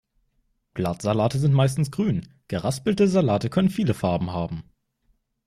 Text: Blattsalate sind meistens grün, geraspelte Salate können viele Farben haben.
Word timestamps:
Blattsalate 0.73 1.37
sind 1.37 1.53
meistens 1.53 1.91
grün, 1.91 2.27
geraspelte 2.47 3.07
Salate 3.07 3.51
können 3.51 3.69
viele 3.69 3.93
Farben 3.93 4.31
haben. 4.31 4.63